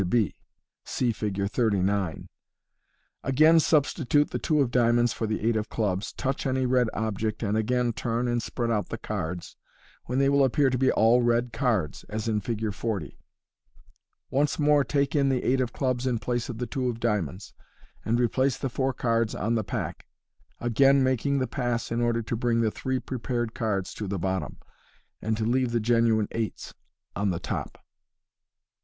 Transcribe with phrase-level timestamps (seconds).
[0.03, 0.33] Fig.
[1.13, 1.13] 39.
[1.13, 1.51] MODERN MAGIC.
[1.53, 1.85] 73 appear to be.
[1.93, 2.27] (See Fig.
[2.27, 2.29] 39.)
[3.23, 7.43] Again substitute the two of diamonds for the eight of clubs, touch any red object,
[7.43, 9.57] and again turn and spread out the cards,
[10.05, 12.73] when they will appear to be all red cards, as in Fig.
[12.73, 13.19] 40.
[14.31, 17.53] Once more take in the eight of clubs in place of the two of diamonds,
[18.03, 20.07] and replace the four cards on the pack,
[20.59, 24.57] again making the pass in order to bring the three prepared cards to the bottom,
[25.21, 26.73] and to leave the genuine eights
[27.15, 27.85] on the top.